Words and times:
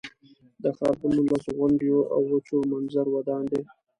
دا 0.61 0.69
ښار 0.77 0.93
پر 0.99 1.09
نولس 1.15 1.45
غونډیو 1.57 1.97
او 2.13 2.21
وچو 2.31 2.57
منظرو 2.71 3.11
ودان 3.15 3.43
دی. 3.51 3.61